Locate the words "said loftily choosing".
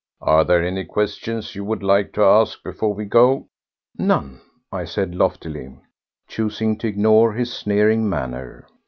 4.83-6.75